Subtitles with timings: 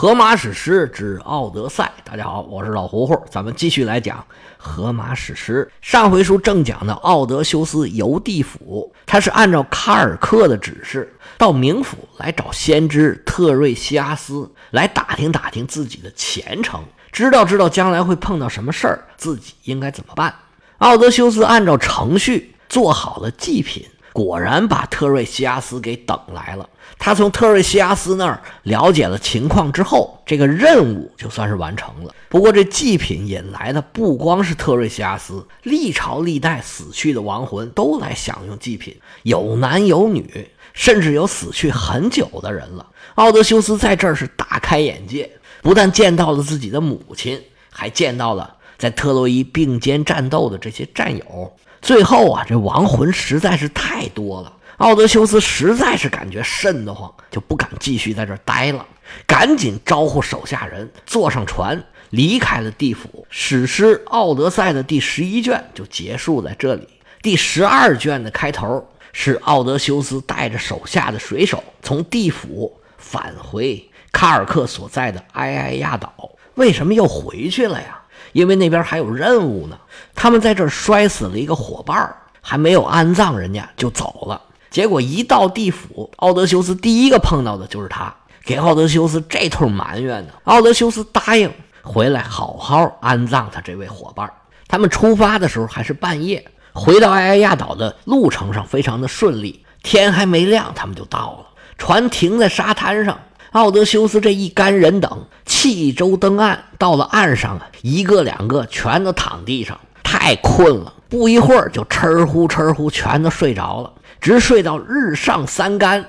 [0.00, 4.24] 荷马史诗之奥德赛，大家好，我是老胡胡，咱们继续来讲
[4.56, 5.70] 荷马史诗。
[5.82, 16.82] 上回书正讲的奥德修斯游地府，他是按照卡尔克的指示到冥府来找先知特瑞西阿斯，来打听打听自己的前程，
[17.12, 20.34] 知道知道将来会碰到什么事儿，自己应该怎么办。
[20.78, 23.84] 奥德修斯按照程序做好了祭品。
[24.12, 26.68] 果然把特瑞西亚斯给等来了。
[26.98, 32.14] 他从特瑞西亚斯那儿了解了情况之后，这个任务就算是完成了。
[32.28, 42.86] 不过这祭品引来的不光是特瑞西亚斯，历朝历代死去的亡魂都来享用祭品，有男有女，甚至有死去很久的人了。
[43.14, 45.30] 奥德修斯在这儿是大开眼界，
[45.62, 47.40] 不但见到了自己的母亲，
[47.70, 51.52] 还见到了在特洛伊并肩战斗的这些战友。
[51.82, 58.86] 最后啊，这亡魂实在是太多了，奥德修斯实在是感觉瘆得慌，就不敢继续在这儿待了，
[59.26, 63.26] 赶紧招呼手下人坐上船，离开了地府。
[63.30, 66.86] 史诗《奥德赛》的第十一卷就结束在这里。
[67.22, 76.12] 第十二卷的开头是奥德修斯带着手下的水手从地府返回卡尔克所在的埃埃亚岛。
[76.54, 77.99] 为什么又回去了呀？
[78.32, 79.78] 因为那边还有任务呢，
[80.14, 84.40] 他们在这摔死了一个伙伴，还没有安葬，人家就走了。
[84.70, 88.14] 结果一到地府，奥德修斯第一个碰到的就是他，
[88.44, 90.32] 给奥德修斯这通埋怨呢。
[90.44, 94.30] 奥德修斯答应回来好好安葬他这位伙伴。
[94.68, 101.46] 他们出发的时候还是半夜，回到埃埃亚岛的路程上非常的顺利，天还没亮，他们就到了。
[101.76, 103.18] 船停在沙滩上。
[103.52, 116.04] 奥德修斯这一干人等弃舟登岸，到了岸上啊，一个两个全都躺地上，太困了，不一会儿就哧呼哧呼全都睡着了，直睡到日上三竿。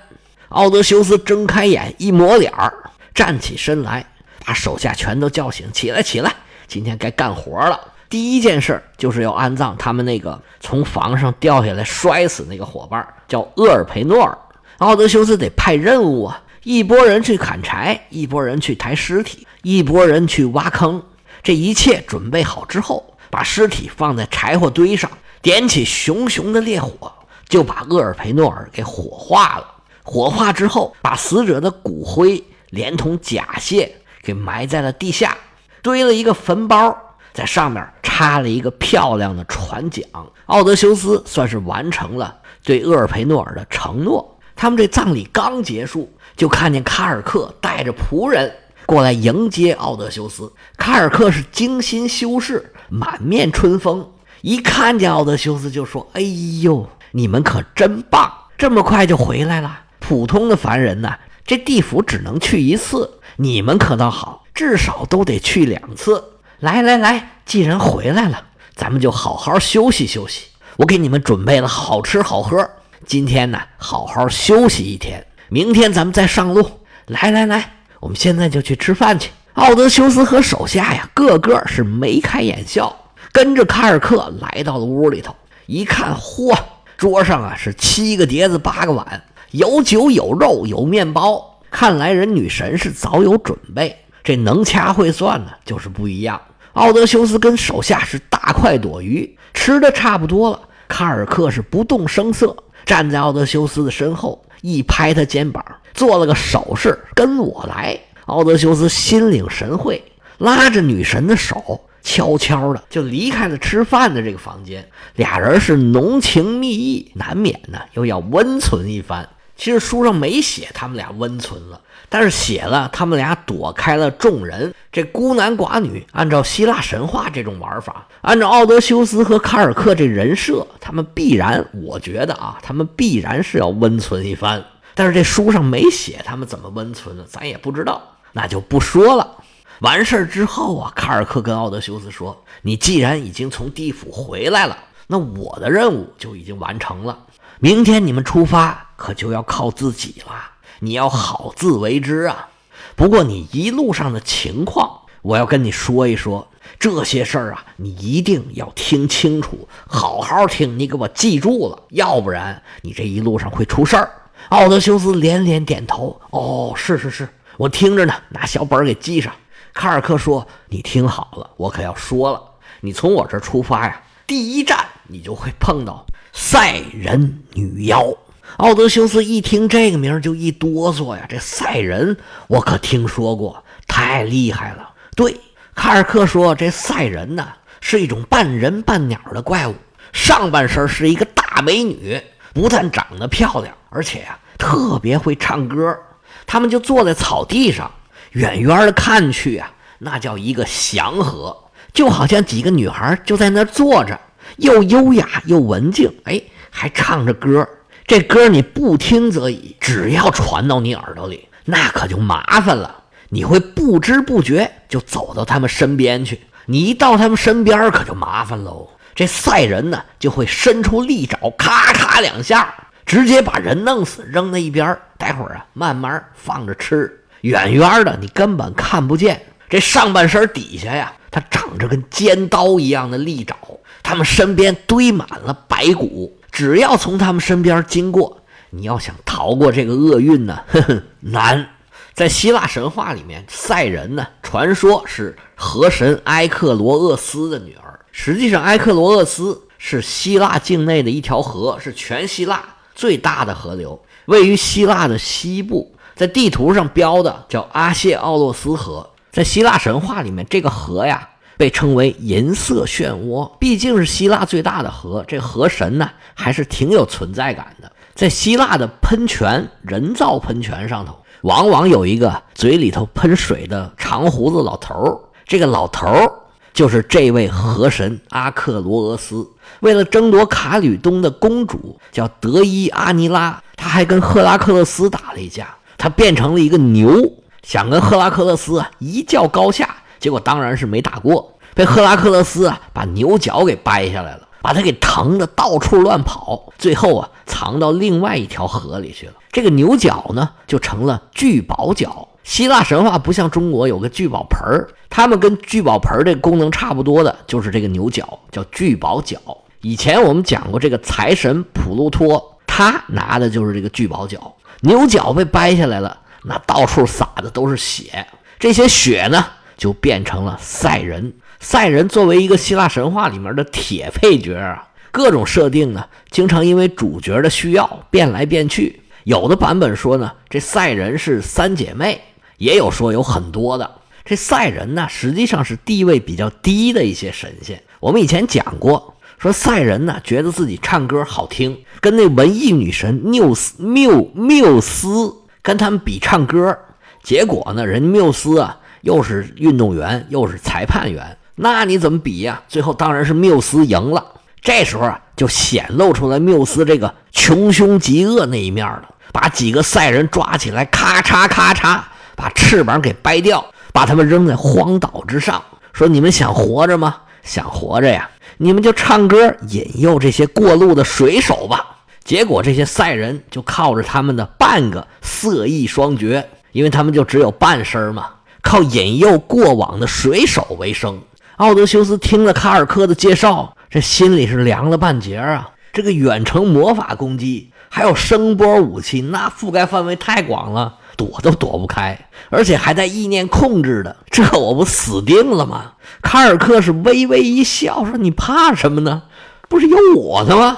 [0.50, 2.72] 奥德修斯睁开眼一抹脸儿，
[3.16, 4.06] 站起身来，
[4.46, 6.32] 把手下全都叫醒，起来起来，
[6.68, 7.80] 今天该干活了。
[8.08, 14.38] 第一件事就是要安葬他们那个从房上掉下来摔死那个伙伴，叫厄尔培诺尔。
[14.78, 16.40] 奥德修斯得派任务啊。
[16.64, 21.02] 一拨人去砍柴，一拨人去抬尸体，一拨人去挖坑。
[21.42, 25.10] 这一切准备好之后，把尸体放在柴火堆上，
[25.42, 27.12] 点起熊熊的烈火，
[27.50, 29.66] 就把厄尔培诺尔给火化了。
[30.04, 33.90] 火化之后，把死者的骨灰连同甲械
[34.22, 35.36] 给埋在了地下，
[35.82, 36.96] 堆了一个坟包，
[37.34, 40.06] 在上面插了一个漂亮的船桨。
[40.46, 44.38] 奥德修斯算是完成了对厄尔培诺尔的承诺。
[44.56, 46.08] 他们这葬礼刚结束。
[46.36, 48.54] 就看见卡尔克带着仆人
[48.86, 50.52] 过来迎接奥德修斯。
[50.78, 54.12] 卡尔克是精心修饰，满面春风。
[54.42, 56.22] 一看见奥德修斯，就说：“哎
[56.62, 59.82] 呦，你们可真棒，这么快就回来了。
[60.00, 61.14] 普通的凡人呢，
[61.46, 66.24] 这地府只能去一次，你们可倒好，至少都得去两次。
[66.60, 70.48] 来来来，既然回来了，咱们就好好休息休息。
[70.78, 72.68] 我给你们准备了好吃好喝，
[73.06, 76.66] 今天呢，好好休息一天。”明天咱们再上路。
[77.08, 79.32] 来来来，我们现在就去吃饭去。
[79.56, 82.96] 奥德修斯和手下呀，个个是眉开眼笑，
[83.34, 85.36] 跟着卡尔克来到了屋里头。
[85.66, 86.58] 一看，嚯，
[86.96, 91.60] 桌上啊是七个碟子八个碗，有酒有肉有面包。
[91.70, 96.40] 看来人女神是早有准备，这能掐会算呢，就是不一样。
[96.72, 100.62] 奥德修斯跟手下是大快朵颐，吃的差不多了。
[100.88, 104.42] 卡尔克是不动声色，站在奥德修斯的身后。
[104.62, 105.64] 一拍他肩膀，
[105.94, 108.00] 做了个手势，跟我来。
[108.28, 110.02] 奥德修斯心领神会，
[110.38, 114.88] 拉着女神的手，悄悄的就离开了吃饭的这个房间。
[115.16, 119.28] 俩人是浓情蜜意，难免呢又要温存一番。
[119.58, 124.74] 其实书上没写他们俩温存了，但是写了他们俩躲开了众人。
[124.92, 134.62] 这孤男寡女，按照希腊神话这种玩法，按照奥德修斯和卡尔克这人设，他们必然，我觉得啊，他们必然是要温存一番。
[134.94, 138.02] 但是这书上没写他们怎么温存的，咱也不知道，
[138.34, 139.38] 那就不说了。
[139.80, 147.18] 完事儿之后啊，卡尔克跟奥德修斯说：“你既然已经从地府回来了，那我的任务就已经完成了。
[147.60, 150.34] 明天你们出发。”可就要靠自己了，
[150.84, 152.50] 你要好自为之啊！
[152.96, 156.48] 不过你一路上的情况，我要跟你说一说。
[156.80, 164.12] 这些事儿啊，你一定要听清楚，好好听，你给我记住了，要不然你这一路上会出事儿。
[164.50, 169.32] 奥德修斯连连点头：“哦，是是是，我听着呢，拿小本儿给记上。”
[169.74, 172.42] 卡尔克说：“你听好了，我可要说了，
[172.80, 178.12] 你从我这儿出发呀，第一站你就会碰到赛人女妖。”
[178.58, 182.16] 奥德修斯一听这个名就一哆嗦呀，这赛人
[182.48, 184.90] 我可听说过，太厉害了。
[185.16, 185.40] 对，
[185.74, 187.48] 卡尔克说这赛人呢
[187.80, 189.76] 是一种半人半鸟的怪物，
[190.14, 192.22] 上半身是一个大美女，
[192.54, 195.98] 不但长得漂亮，而且呀特别会唱歌。
[196.46, 197.90] 他们就坐在草地上，
[198.34, 201.58] 远远的看去啊，那叫一个祥和，
[201.94, 204.20] 就好像几个女孩就在那坐着，
[204.58, 207.68] 又优雅又文静，哎，还唱着歌。
[208.12, 213.04] 这歌你不听则已，只要传到你耳朵里，那可就麻烦了。
[213.30, 218.90] 你会不知不觉就走到他们身边去，你一到他们身边，可就麻烦喽。
[219.16, 222.76] 这赛人呢，就会伸出利爪，咔咔两下。
[223.06, 227.24] 直接把人弄死，扔在一边待会儿啊，慢慢放着吃。
[227.44, 229.42] 远远的，你根本看不见。
[229.70, 233.56] 这上半身底下呀，它长着跟尖刀一样的利爪。
[234.04, 241.70] 他们身边堆满了白骨，只要从他们身边经过，你要想逃过这个厄运呢， 呵呵，难。
[242.14, 248.00] 在希腊神话里面，赛人呢，传说是河神埃克罗厄斯的女儿。
[248.12, 252.62] 实际上，埃克罗厄斯是希腊境内的一条河，是全希腊。
[252.94, 259.10] 最大的河流位于希腊的西部，在地图上标的叫阿谢奥洛斯河。
[259.32, 261.30] 在希腊神话里面，这个河呀
[261.62, 263.48] 被称为银色漩涡。
[263.60, 267.92] 毕竟是希腊最大的河，这河神呢还是挺有存在感的。
[268.16, 275.20] 在希腊的喷泉，人造喷泉上头，往往有一个嘴里头喷水的长胡子老头儿。
[275.46, 276.32] 这个老头儿。
[276.74, 279.46] 就是这位河神阿克罗俄斯，
[279.82, 285.68] 为了争夺卡吕冬的公主叫德伊阿尼拉，他还跟赫拉克勒斯打了一架。
[285.98, 299.34] 他变成了一个牛，想跟赫拉克勒斯一较高下，结果当然是没打过，被赫拉克勒斯啊把牛角给掰下来了，把他给疼得到处乱跑，最后啊藏到另外一条河里去了。
[299.52, 302.28] 这个牛角呢就成了聚宝角。
[302.44, 309.38] 希腊神话不像中国有个聚宝盆儿，他们跟聚宝盆儿这功能差不多的，就是这个牛角，叫聚宝角。
[309.82, 314.54] 以前我们讲过这个财神普鲁托，他拿的就是这个聚宝角。
[314.82, 318.26] 牛角被掰下来了，那到处撒的都是血，
[318.58, 319.46] 这些血呢
[319.78, 321.34] 就变成了赛人。
[321.64, 329.04] 赛人作为一个希腊神话里面的铁配角啊，各种设定呢，经常因为主角的需要变来变去。
[329.26, 332.20] 有的版本说呢，这赛人是三姐妹。
[332.58, 333.90] 也有说有很多的
[334.26, 337.82] 这赛人呢，实际上是地位比较低的一些神仙。
[338.00, 346.78] 我们以前讲过，说赛人呢觉得自己唱歌好听，跟那文艺女神缪斯缪缪斯跟他们比唱歌，
[347.24, 352.62] 结果呢，人缪斯啊又是运动员又是裁判员，那你怎么比呀？
[352.68, 354.26] 最后当然是缪斯赢了。
[354.62, 362.02] 这时候啊，就显露出来缪斯这个穷凶极恶那一面了，把几个赛人抓起来，咔嚓咔嚓。
[362.34, 363.64] 把翅膀给掰掉，
[363.94, 365.64] 把他们扔在荒岛之上，
[365.94, 367.18] 说：“你们想活着吗？
[367.44, 368.28] 想活着呀，
[368.58, 378.28] 你们就唱歌引诱这些过路的水手吧。”结果这些赛人就靠着他们的半个色艺双绝，因为他们就只有半身嘛，
[378.64, 381.22] 靠引诱过往的水手为生。
[381.62, 385.70] 奥德修斯听了卡尔科的介绍，这心里是凉了半截啊！
[385.94, 390.98] 这个远程魔法攻击，还有声波武器，那覆盖范围太广了。
[391.16, 395.92] 躲都躲不开，而且还在意念控制的，这我不死定了吗？
[396.24, 399.22] 卡尔克是微微一笑，说：“你怕什么呢？
[399.70, 400.76] 不是有我的吗？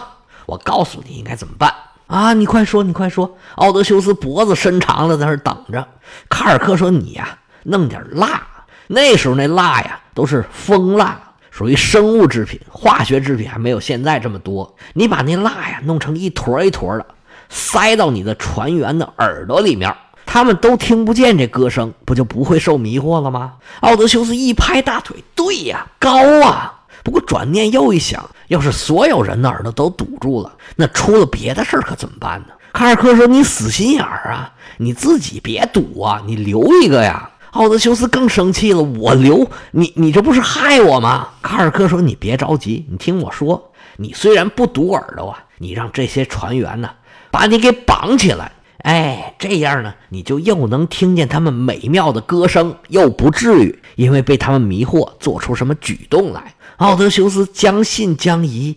[0.47, 1.73] 我告诉你应该怎么办
[2.07, 2.33] 啊！
[2.33, 5.87] 你快说，你快说。”奥德修斯脖子伸长了，在那等着。
[6.27, 8.47] 卡尔克说：“你呀，弄点蜡。
[8.93, 11.19] 那时候那蜡呀，都是蜂蜡，
[11.51, 14.75] 属于生物制品，化学制品还没有现在这么多。
[14.93, 17.05] 你把那蜡呀弄成一坨一坨的，
[17.49, 19.93] 塞到你的船员的耳朵里面。”
[20.25, 23.53] 他们都听不见这歌声，不就不会受迷惑了吗？
[23.81, 26.73] 奥德修斯一拍大腿：“对呀，高啊！”
[27.03, 32.53] 不过转念又一想，要是所有人的耳朵都堵住了，那出了别的事可怎么办呢？
[32.71, 46.89] 卡尔克说：“你死心眼儿啊，你自己别堵啊，你留一个呀。”奥德修斯更生气了：“我留你，你这不是害我吗？”卡尔克说：“你别着急，你听我说，你虽然不堵耳朵啊，你让这些船员呢，
[47.29, 48.51] 把你给绑起来。”
[48.83, 56.55] 哎，这样呢，你就又能听见他们美妙的歌声，又不至于因为被他们迷惑做出什么举动来。
[56.77, 58.75] 奥德修斯将信将疑，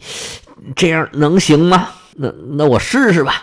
[0.77, 1.89] 这样能行吗？
[2.17, 3.43] 那那我试试吧。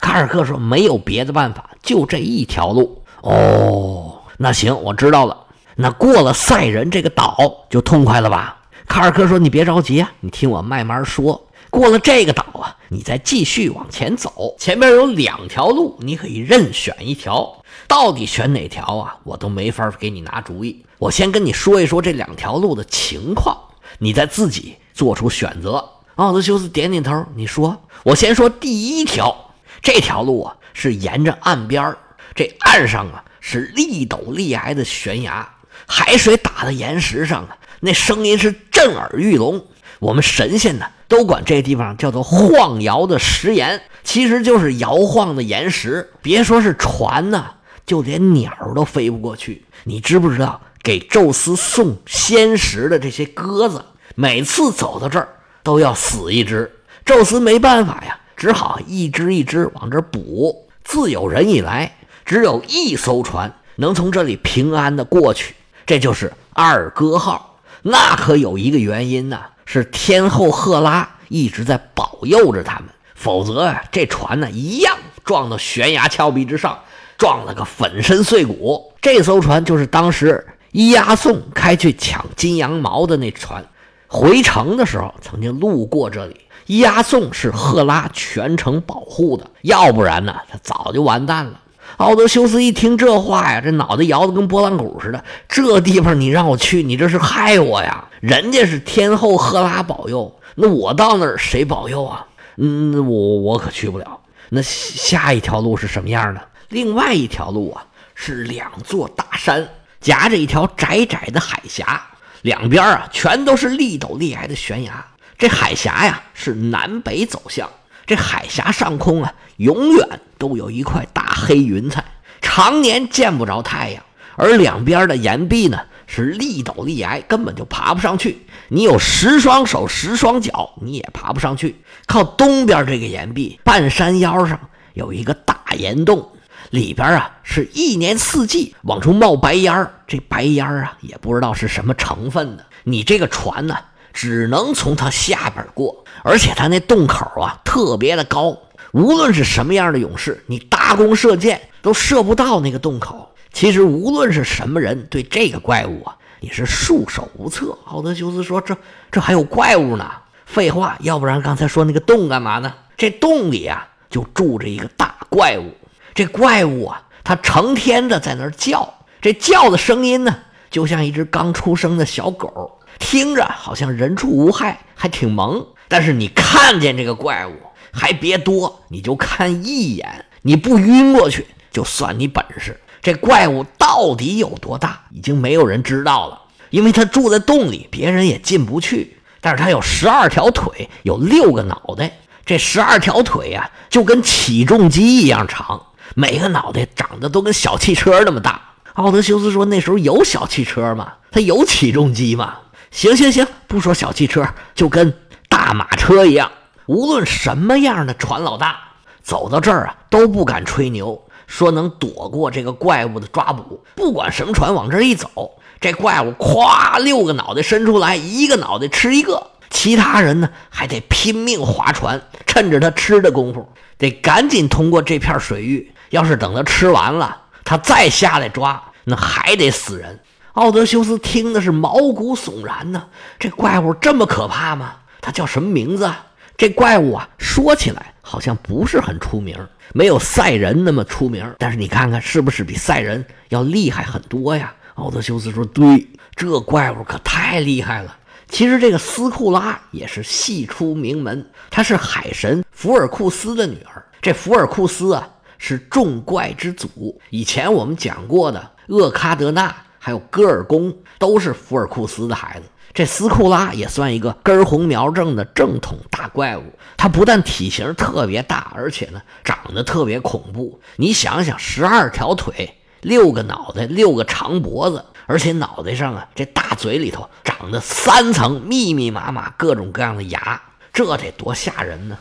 [0.00, 4.01] 卡尔克说：“没有别的办法，就这一条路。”哦，
[4.38, 5.36] 那行，我知道了。
[5.76, 8.58] 那过了赛人这个岛就痛快了吧？
[8.86, 17.62] 卡尔科说：“你别着急啊，你听我慢慢说。”过了这个岛啊，你再继续往前走，前边有两条路，你可以任选一条。
[17.88, 19.16] 到底选哪条啊？
[19.24, 20.84] 我都没法给你拿主意。
[20.98, 23.56] 我先跟你说一说这两条路的情况，
[23.98, 25.88] 你再自己做出选择。
[26.16, 27.74] 奥德修斯点点头，你说，
[28.04, 31.96] 我先说第一条，这条路啊是沿着岸边
[32.34, 35.46] 这岸上啊是立陡立崖的悬崖，
[35.86, 39.66] 海水打在岩石上啊，那声音是震耳欲聋。
[39.98, 46.10] 我们神仙呢都管这地方叫做晃摇的石岩，其实就是摇晃的岩石。
[46.22, 47.50] 别说是船呢，
[47.84, 49.64] 就连鸟都飞不过去。
[49.84, 50.60] 你知不知道？
[50.84, 53.84] 给宙斯送仙石的这些鸽子，
[54.14, 55.28] 每次走到这儿
[55.62, 56.78] 都要死一只。
[57.04, 60.68] 宙斯没办法呀，只好一只一只往这儿补。
[60.82, 61.96] 自有人以来，
[62.32, 65.54] 只有一艘船能从这里平安的过去，
[65.86, 67.60] 这就是二哥号。
[67.82, 76.78] 那可有一个原因呢，是天后赫拉一直在保佑着他们，否则啊，这船呢一样撞到悬崖峭壁之上，
[77.18, 78.92] 撞了个粉身碎骨。
[79.00, 80.44] 这艘船就是当时。
[80.74, 83.62] 伊押宋开去抢金羊毛的那船，
[84.08, 86.40] 回城的时候曾经路过这里。
[86.64, 91.60] 伊押宋是赫拉全程保护的，要不然呢，他早就完蛋了。
[91.98, 95.24] 奥德修斯一听这话呀，这脑袋摇得跟拨浪鼓似的。
[95.48, 98.04] 这地方你让我去，你这是害我呀！
[98.20, 102.26] 人家是天后赫拉保佑，那我到那儿谁保佑啊？
[102.56, 104.20] 嗯，我我可去不了。
[104.48, 106.40] 那下一条路是什么样的？
[106.68, 107.84] 另外一条路啊，
[108.14, 109.68] 是两座大山。
[110.00, 112.02] 夹着一条窄窄的海峡，
[112.42, 115.04] 两边啊全都是立陡立矮的悬崖。
[115.38, 117.70] 这海峡呀是南北走向，
[118.06, 122.04] 这海峡上空啊永远都有一块大黑云彩，
[122.40, 124.02] 常年见不着太阳。
[124.36, 128.46] 而两边的岩壁呢是立陡立矮，根本就爬不上去。
[128.68, 131.76] 你有十双手十双脚，你也爬不上去。
[132.06, 134.58] 靠东边这个岩壁，半山腰上
[134.94, 136.30] 有一个大岩洞。
[136.70, 142.64] 里边啊是一年四季往出冒白烟儿，这白烟啊也不知道是什么成分的。
[142.84, 143.76] 你这个船呢，
[144.12, 148.56] 只能从它下边过，而且它那洞口啊特别的高，
[148.92, 153.34] 无论是什么样的勇士，你搭弓射箭都射不到那个洞口。
[153.52, 157.76] 其实无论是什么人，对这个怪物啊也是束手无策。
[157.86, 158.76] 奥德修斯说：“这
[159.10, 160.10] 这还有怪物呢？
[160.46, 162.72] 废话，要不然刚才说那个洞干嘛呢？
[162.96, 165.70] 这洞里啊就住着一个大怪物。”
[166.14, 170.34] 这怪物啊，它成天的在那儿叫，这叫的声音呢，
[170.70, 175.66] 就像一只刚出生的小狗，听着好像人畜无害，还挺萌。
[175.88, 177.52] 但是你看见这个怪物，
[177.92, 182.80] 还别多，你就看一眼，你不晕过去，就算你本事。
[183.02, 189.16] 这怪物到底有多大，已经没有人知道了，因为它住在洞里，别人也进不去。
[189.40, 195.86] 但是它有十二条腿，有六个脑袋，这十二条腿呀，就跟起重机一样长。
[196.14, 198.60] 每个脑袋长得都跟小汽车那么大。
[198.94, 201.14] 奥德修斯说：“那时候有小汽车吗？
[201.30, 202.58] 他有起重机吗？
[202.92, 205.12] 行行行，不说小汽车，就跟
[205.48, 206.52] 大马车一样。
[206.86, 208.78] 无论什么样的船老大，
[209.22, 213.82] 走到这儿啊，都不敢吹牛，说能躲过这个怪物的抓捕。
[213.94, 219.50] 不管什么船往这儿一走，这怪物咵六个脑袋伸出来，一个脑袋吃一个。
[219.70, 230.20] 其他人呢，还得拼命划船，趁着他吃的功夫，得赶紧通过这片水域。”要是等他吃完了，他再下来抓，那还得死人。
[230.54, 233.08] 奥德修斯听的是毛骨悚然呢。
[233.38, 234.96] 这怪物这么可怕吗？
[235.20, 236.26] 他叫什么名字啊？
[236.56, 239.56] 这怪物啊，说起来好像不是很出名，
[239.94, 241.54] 没有赛人那么出名。
[241.58, 244.74] 但是你看看，是不是比赛人要厉害很多呀？
[244.94, 246.06] 奥德修斯说：“对，
[246.36, 248.16] 这怪物可太厉害了。
[248.48, 254.04] 其实这个斯库拉也是系出名门，她是海神福尔库斯的女儿。
[254.20, 255.28] 这福尔库斯啊。”
[255.64, 257.20] 是众怪之祖。
[257.30, 259.72] 以前我们讲过的厄喀德纳，
[260.04, 262.64] 还有戈尔宫，都是福尔库斯的孩子。
[262.92, 266.64] 这斯库拉也算一个根红苗正的正统大怪物。
[266.96, 270.80] 他不但体型特别大，而且呢长得特别恐怖。
[270.96, 280.60] 你想想，十二条腿，六个脑袋，六个长脖子，而且脑袋上啊这大嘴里头长的三层密密麻麻各种各样的牙，
[280.92, 282.18] 这得多吓人呢！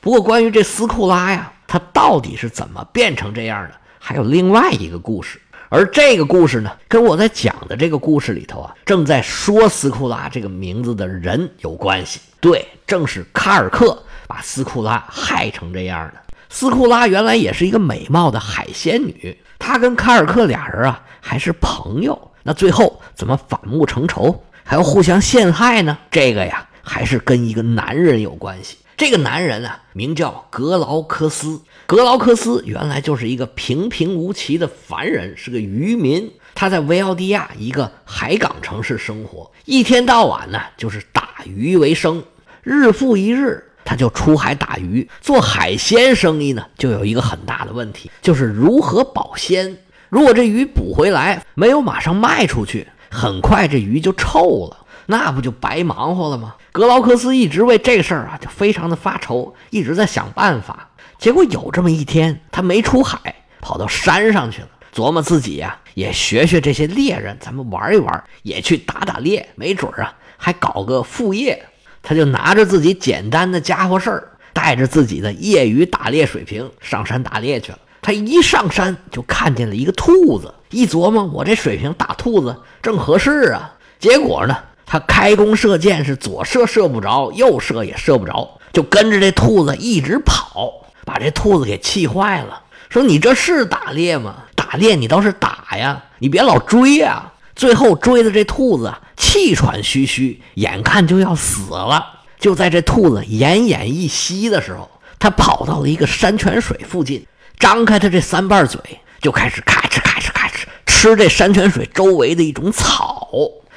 [0.00, 1.52] 不过关于这斯库拉呀。
[1.72, 3.74] 他到底是怎么变成这样的？
[4.00, 5.40] 还有另外一个故事，
[5.72, 12.18] 而这个故事呢，跟我在讲的这个故事里头啊，正在说斯库拉这个名字的人有关系。
[12.40, 16.14] 对，正是卡尔克把斯库拉害成这样的。
[16.48, 22.32] 斯库拉原来也是一个美貌的海仙女，她跟卡尔克俩人啊还是朋友。
[22.42, 25.96] 那最后怎么反目成仇，还要互相陷害呢？
[26.10, 28.76] 这个呀，还是跟一个男人有关系。
[28.96, 31.60] 这个男人啊，名叫格劳科斯。
[31.90, 36.30] 格劳克斯原来就是一个平平无奇的凡人，是个渔民。
[36.54, 42.22] 他在维奥蒂亚一个海港城市生活，一天到晚呢就是打鱼为生。
[42.62, 45.10] 日复一日，他就出海打鱼。
[45.20, 49.76] 做海鲜生意呢，就有一个很大的问题，就是如何保鲜。
[50.10, 56.54] 如果这鱼捕回来没有马上卖出去，很快这鱼就臭了，那不就白忙活了吗？
[56.70, 60.89] 格劳克斯一直为这事儿啊，就非常的发愁，一直在想办法。
[61.20, 63.20] 结果有这么一天，他没出海，
[63.60, 71.62] 跑到山上去了，琢磨自己呀，也学学这些猎人，咱们玩一玩，也去打打猎，没准啊，还搞个副业。
[72.02, 77.78] 他就拿着自己简单的家伙事儿，带着自己的业余打猎水平上山打猎去了。
[78.00, 83.74] 他一上山就看见了一个兔子，一琢磨，我这水平打兔子正合适啊。
[83.98, 90.79] 结果呢，他开弓射箭是左射射不着，右射也射不着，就跟着这兔子一直跑，
[91.10, 92.62] 把这兔子给气坏了。
[92.88, 94.44] 说你这是打猎吗？
[94.54, 97.32] 打猎你倒是打呀，你别老追呀。
[97.56, 102.20] 最后追的这兔子气喘吁吁，眼看就要死了。
[102.38, 104.88] 就在这兔子奄奄一息的时候，
[105.18, 107.26] 他跑到了一个山泉水附近，
[107.58, 108.80] 张开他这三瓣嘴，
[109.20, 113.28] 就开始咔哧咔哧咔哧吃这山泉水周围的一种草。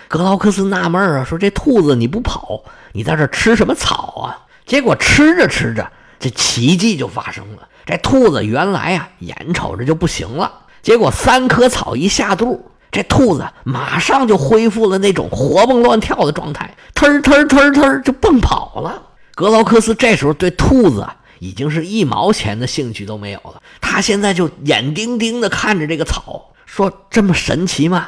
[0.07, 4.45] 格劳克斯纳闷啊，说这兔子你不跑，你在这吃什么草啊？
[4.65, 5.91] 结果吃着吃着，
[6.23, 7.67] 这奇迹就发生了。
[7.85, 10.49] 这兔子原来啊，眼瞅着就不行了，
[10.81, 12.71] 结果三棵草一下肚。
[12.89, 19.03] 这兔子马上就恢复了那种活蹦乱跳的状态，忒忒忒忒就蹦跑了。
[19.35, 21.05] 格劳克斯这时候对兔子，
[21.39, 23.61] 已经是一毛钱的兴趣都没有了。
[23.81, 28.07] 他现在就眼盯盯地看着这个草，说：“这么神奇吗？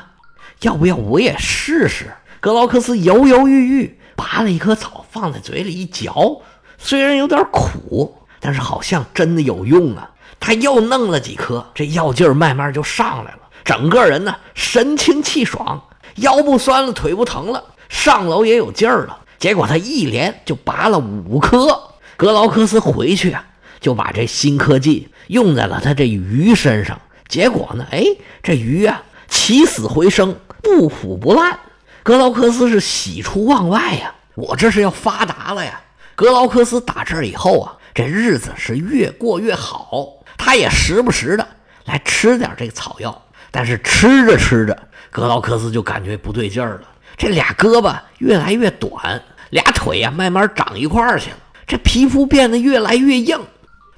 [0.62, 6.42] 要不要我也试试？”格劳克斯犹犹豫豫，拔了一颗草放在嘴里一嚼，
[6.78, 10.12] 虽然有点苦，但是好像真的有用啊。
[10.40, 13.40] 他又弄了几颗，这药劲儿慢慢就上来了。
[13.64, 15.82] 整个人呢，神清气爽，
[16.18, 19.18] 腰不酸了，腿不疼了，上楼也有劲儿了。
[19.40, 21.82] 结果他一连就拔了五颗。
[22.16, 23.44] 格劳克斯回去啊，
[23.80, 27.00] 就把这新科技用在了他这鱼身上。
[27.28, 28.06] 结果呢，哎，
[28.44, 31.60] 这鱼啊起死回生，不腐不烂。
[32.04, 35.82] 格劳克斯是喜出望外呀，我这是要发达了呀！
[36.16, 40.14] 格劳克斯打这儿以后啊，这日子是越过越好。
[40.38, 41.48] 他也时不时的
[41.86, 43.22] 来吃点这个草药。
[43.52, 44.78] 但是吃着吃着，
[45.10, 46.82] 格劳克斯就感觉不对劲儿了。
[47.16, 51.38] 这俩胳膊越来越短，俩腿呀慢慢长一块儿去了。
[51.66, 53.40] 这皮肤变得越来越硬，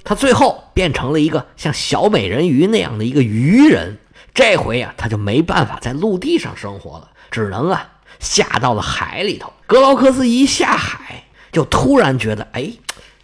[0.04, 3.98] 他最后变成了一个像小美人鱼那样的一个鱼人。
[4.32, 7.88] 这回呀，他就没办法在陆地上生活了，只能啊
[8.20, 9.52] 下到了海里头。
[9.66, 12.70] 格劳克斯一下海，就突然觉得，哎，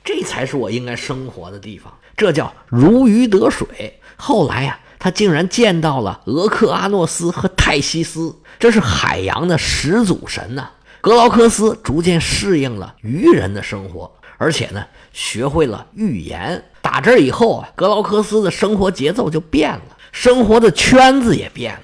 [0.05, 4.01] 这才是我应该生活的地方，这叫如鱼得水。
[4.17, 4.81] 后来呀。
[4.97, 10.71] 他竟然见到了俄克阿诺斯和泰西斯，这是海洋的始祖神呐！
[11.03, 14.83] 格劳克斯逐渐适应了鱼人的生活，而且呢，
[15.13, 16.65] 学会了预言。
[16.81, 21.81] 打这以后啊，格劳克斯的生活节奏就变了，生活的圈子也变了。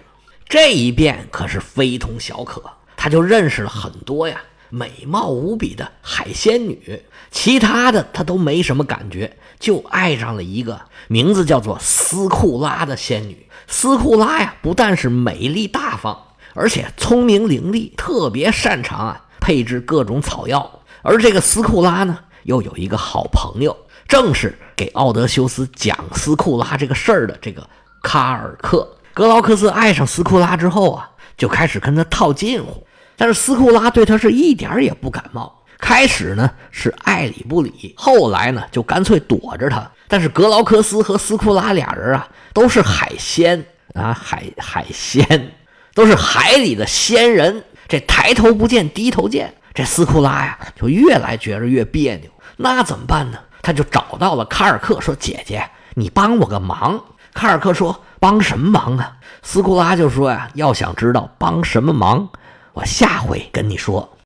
[0.48, 2.62] 这一变可是非同小可，
[2.96, 4.40] 他就认识了很多呀
[4.70, 10.80] 美貌无比的海仙女，其他的他都没什么感觉，就爱上了一个。
[11.08, 16.16] 名字叫做斯库拉的仙女，斯库拉呀，不但是美丽大方，
[16.54, 20.80] 而且聪明伶俐，特别擅长啊配置各种草药。
[21.02, 27.68] 而这个斯库拉呢，又有一个好朋友，正是给奥德修斯讲斯库拉这个事儿的这个
[28.02, 28.88] 卡尔克。
[29.12, 32.86] 格劳克斯爱上斯库拉之后啊，就开始跟他套近乎，
[33.20, 35.62] 但是斯库拉对他是一点也不感冒。
[35.78, 39.90] 开始呢是爱理不理，后来呢就干脆躲着他。
[40.08, 45.52] 但是格劳克斯和斯库拉俩人啊，都是海鲜啊，海海鲜，
[45.92, 47.62] 都是海里的仙人。
[47.86, 52.30] 这抬头不见低头见，这斯库拉呀就越来觉着越别扭。
[52.56, 53.38] 那怎么办呢？
[53.60, 56.98] 他就找到了卡尔克，说：“姐姐，你帮我个忙。”
[57.34, 62.28] 卡尔克说：“帮什么忙啊？”斯库拉就说：“呀，要想知道帮什么忙，
[62.72, 64.08] 我下回跟你说。”